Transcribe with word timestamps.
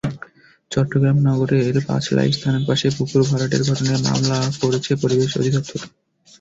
চট্টগ্রাম 0.71 1.17
নগরের 1.27 1.75
পাঁচলাইশ 1.87 2.35
থানার 2.41 2.63
পাশে 2.67 2.87
পুকুর 2.97 3.21
ভরাটের 3.29 3.61
ঘটনায় 3.69 4.03
মামলা 4.07 4.37
করেছে 4.61 4.91
পরিবেশ 5.01 5.31
অধিদপ্তর। 5.37 5.79